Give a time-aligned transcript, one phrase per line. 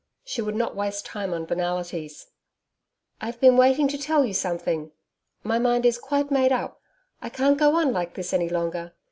[0.25, 2.25] She would not waste time on banalities.
[3.21, 4.89] 'I've been waiting to tell you something.
[5.43, 6.81] My mind is quite made up.
[7.21, 8.95] I can't go on like this any longer.